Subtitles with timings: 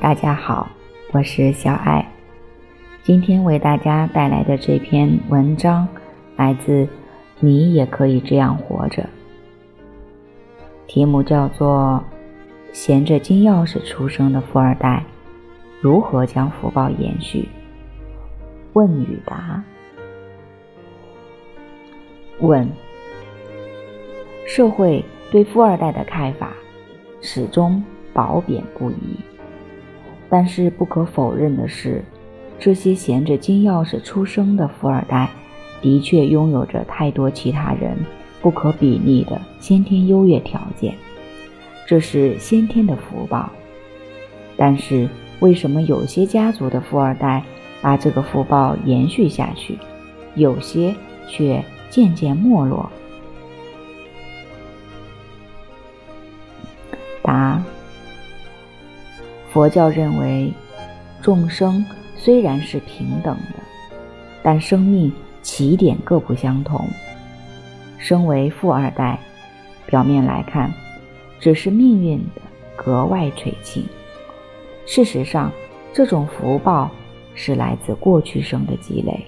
[0.00, 0.70] 大家好，
[1.12, 2.08] 我是小爱。
[3.02, 5.88] 今天为大家带来的这篇文章
[6.36, 6.84] 来自
[7.40, 9.02] 《你也可以这样活着》，
[10.86, 12.00] 题目叫做
[12.74, 15.04] 《衔着金钥匙出生的富二代
[15.80, 17.40] 如何将福报延续》。
[18.74, 19.60] 问与答：
[22.38, 22.70] 问，
[24.46, 26.52] 社会对富二代的看法
[27.20, 27.82] 始终
[28.14, 29.18] 褒贬不一。
[30.30, 32.04] 但是不可否认的是，
[32.58, 35.30] 这些衔着金钥匙出生的富二代，
[35.80, 37.96] 的确拥有着太多其他人
[38.42, 40.94] 不可比拟的先天优越条件，
[41.86, 43.48] 这是先天的福报。
[44.56, 45.08] 但是，
[45.40, 47.42] 为什么有些家族的富二代
[47.80, 49.78] 把这个福报延续下去，
[50.34, 50.94] 有些
[51.28, 52.90] 却渐渐没落？
[57.22, 57.62] 答。
[59.58, 60.52] 佛教认为，
[61.20, 63.54] 众生虽然是平等的，
[64.40, 66.88] 但生命起点各不相同。
[67.98, 69.18] 身为富二代，
[69.84, 70.72] 表面来看，
[71.40, 72.42] 只是命运的
[72.76, 73.84] 格外垂青。
[74.86, 75.50] 事实上，
[75.92, 76.88] 这种福报
[77.34, 79.26] 是来自过去生的积累，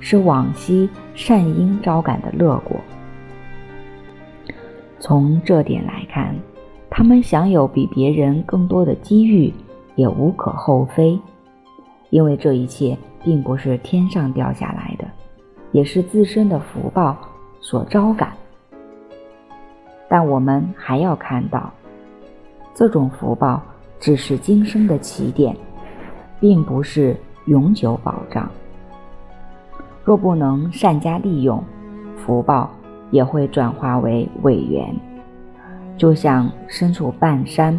[0.00, 2.76] 是往昔善因招感的乐果。
[4.98, 6.34] 从这点来看。
[7.00, 9.50] 他们享有比别人更多的机遇，
[9.94, 11.18] 也无可厚非，
[12.10, 15.06] 因为这一切并不是天上掉下来的，
[15.72, 17.16] 也是自身的福报
[17.58, 18.34] 所招感。
[20.10, 21.72] 但我们还要看到，
[22.74, 23.62] 这种福报
[23.98, 25.56] 只是今生的起点，
[26.38, 28.46] 并不是永久保障。
[30.04, 31.64] 若不能善加利用，
[32.18, 32.68] 福报
[33.10, 34.94] 也会转化为伪缘。
[36.00, 37.78] 就像身处半山，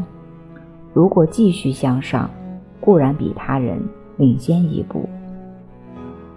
[0.94, 2.30] 如果继续向上，
[2.80, 3.82] 固然比他人
[4.18, 5.10] 领先一步；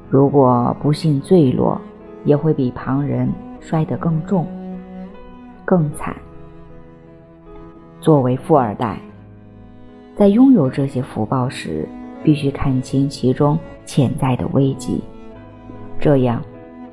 [0.08, 1.78] 如果不幸坠落，
[2.24, 3.30] 也会比旁人
[3.60, 4.46] 摔得更重、
[5.62, 6.16] 更惨。
[8.00, 8.98] 作为富二代，
[10.16, 11.86] 在拥有这些福报时，
[12.22, 15.04] 必须看清其中潜在的危机，
[16.00, 16.42] 这样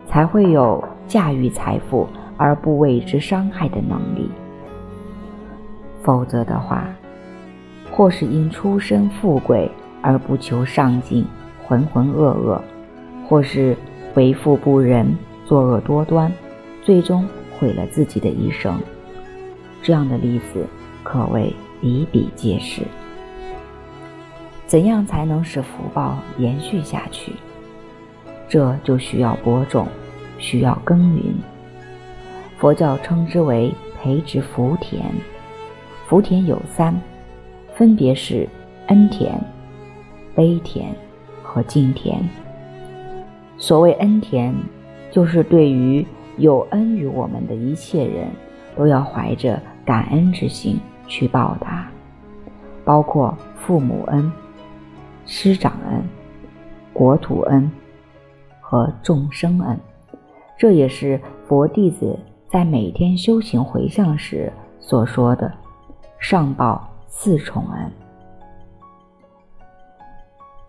[0.05, 4.29] 才会有驾驭财富而不为之伤害的能力。
[6.03, 6.87] 否则的话，
[7.91, 9.69] 或是因出身富贵
[10.01, 11.25] 而不求上进，
[11.65, 12.59] 浑浑噩噩；
[13.27, 13.75] 或是
[14.15, 16.31] 为富不仁，作恶多端，
[16.81, 18.79] 最终毁了自己的一生。
[19.83, 20.65] 这样的例子
[21.03, 22.81] 可谓比比皆是。
[24.65, 27.33] 怎样才能使福报延续下去？
[28.47, 29.87] 这就需要播种，
[30.37, 31.35] 需要耕耘。
[32.57, 35.03] 佛教称之为培植福田。
[36.11, 36.93] 福田有三，
[37.73, 38.45] 分别是
[38.87, 39.33] 恩田、
[40.35, 40.93] 悲田
[41.41, 42.21] 和敬田。
[43.57, 44.53] 所谓恩田，
[45.09, 46.05] 就是对于
[46.35, 48.27] 有恩于我们的一切人，
[48.75, 50.77] 都要怀着感恩之心
[51.07, 51.89] 去报答，
[52.83, 54.29] 包括父母恩、
[55.25, 56.03] 师长恩、
[56.91, 57.71] 国土恩
[58.59, 59.79] 和众生恩。
[60.57, 61.17] 这也是
[61.47, 64.51] 佛弟子在每天修行回向时
[64.81, 65.49] 所说的。
[66.21, 67.91] 上报四重恩。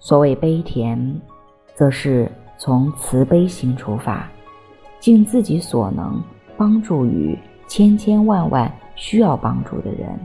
[0.00, 1.20] 所谓悲田，
[1.74, 4.26] 则是从慈悲心出发，
[4.98, 6.20] 尽自己所能
[6.56, 10.18] 帮助于千千万万需要帮助的人。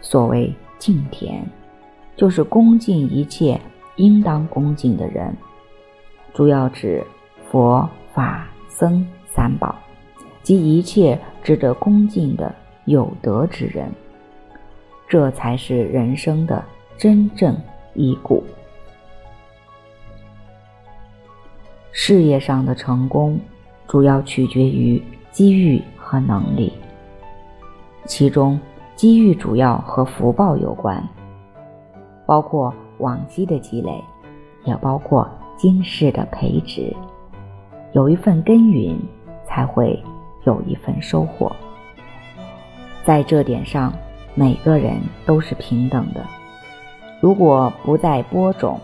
[0.00, 1.46] 所谓敬田，
[2.16, 3.58] 就是恭敬一切
[3.94, 5.32] 应当恭敬的人，
[6.34, 7.06] 主要指
[7.48, 9.72] 佛法僧三宝
[10.42, 12.52] 及一切值得恭敬的。
[12.88, 13.92] 有德之人，
[15.06, 16.64] 这才是人生的
[16.96, 17.54] 真正
[17.92, 18.42] 依故。
[21.92, 23.38] 事业上的成功，
[23.86, 26.72] 主要取决于机遇和能力，
[28.06, 28.58] 其中
[28.96, 31.06] 机遇主要和福报有关，
[32.24, 34.02] 包括往昔的积累，
[34.64, 35.28] 也包括
[35.58, 36.90] 今世的培植。
[37.92, 38.98] 有一份耕耘，
[39.44, 40.02] 才会
[40.44, 41.54] 有一份收获。
[43.08, 43.90] 在这点上，
[44.34, 46.20] 每个人都是平等的。
[47.22, 48.78] 如果不再播种，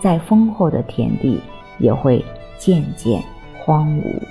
[0.00, 1.38] 再丰厚的田地
[1.78, 2.24] 也会
[2.56, 3.22] 渐渐
[3.58, 4.22] 荒芜。